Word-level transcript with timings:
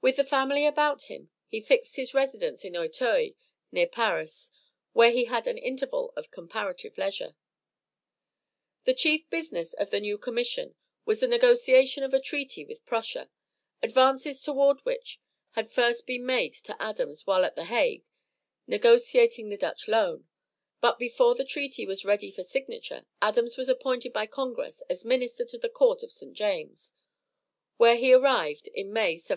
With 0.00 0.18
his 0.18 0.28
family 0.28 0.64
about 0.66 1.10
him 1.10 1.30
he 1.48 1.60
fixed 1.60 1.96
his 1.96 2.14
residence 2.14 2.64
at 2.64 2.76
Auteuil, 2.76 3.32
near 3.72 3.88
Paris, 3.88 4.52
where 4.92 5.10
he 5.10 5.24
had 5.24 5.48
an 5.48 5.58
interval 5.58 6.12
of 6.14 6.30
comparative 6.30 6.96
leisure. 6.96 7.34
The 8.84 8.94
chief 8.94 9.28
business 9.28 9.72
of 9.72 9.90
the 9.90 9.98
new 9.98 10.16
commission 10.16 10.76
was 11.04 11.18
the 11.18 11.26
negotiation 11.26 12.04
of 12.04 12.14
a 12.14 12.20
treaty 12.20 12.64
with 12.64 12.86
Prussia, 12.86 13.30
advances 13.82 14.40
toward 14.42 14.78
which 14.84 15.20
had 15.54 15.72
first 15.72 16.06
been 16.06 16.24
made 16.24 16.52
to 16.62 16.80
Adams 16.80 17.26
while 17.26 17.44
at 17.44 17.56
the 17.56 17.64
Hague 17.64 18.04
negotiating 18.68 19.48
the 19.48 19.56
Dutch 19.56 19.88
loan, 19.88 20.28
but 20.80 21.00
before 21.00 21.34
that 21.34 21.48
treaty 21.48 21.84
was 21.84 22.04
ready 22.04 22.30
for 22.30 22.44
signature 22.44 23.06
Adams 23.20 23.56
was 23.56 23.68
appointed 23.68 24.12
by 24.12 24.24
congress 24.26 24.84
as 24.88 25.04
Minister 25.04 25.44
to 25.46 25.58
the 25.58 25.68
court 25.68 26.04
of 26.04 26.12
St. 26.12 26.32
James, 26.34 26.92
where 27.76 27.96
he 27.96 28.12
arrived 28.12 28.68
in 28.68 28.92
May, 28.92 29.18
1785. 29.18 29.24